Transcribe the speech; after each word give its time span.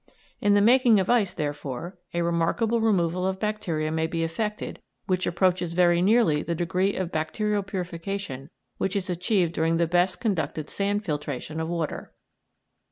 In 0.39 0.55
the 0.55 0.61
making 0.61 0.99
of 0.99 1.11
ice, 1.11 1.31
therefore, 1.31 1.95
a 2.11 2.23
remarkable 2.23 2.81
removal 2.81 3.27
of 3.27 3.39
bacteria 3.39 3.91
may 3.91 4.07
be 4.07 4.23
effected 4.23 4.81
which 5.05 5.27
approaches 5.27 5.73
very 5.73 6.01
nearly 6.01 6.41
the 6.41 6.55
degree 6.55 6.95
of 6.95 7.11
bacterial 7.11 7.61
purification 7.61 8.49
which 8.79 8.95
is 8.95 9.11
achieved 9.11 9.53
during 9.53 9.77
the 9.77 9.85
best 9.85 10.19
conducted 10.19 10.71
sand 10.71 11.05
filtration 11.05 11.59
of 11.59 11.67
water. 11.69 12.15